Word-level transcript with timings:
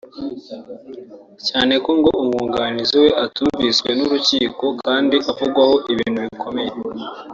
cyane 1.47 1.73
ko 1.83 1.89
ngo 1.99 2.09
umwunganizi 2.23 2.95
we 3.03 3.09
atumviswe 3.25 3.89
n’urukiko 3.97 4.65
kandi 4.85 5.15
avugwaho 5.31 5.75
ibintu 5.93 6.19
bikomeye 6.27 6.71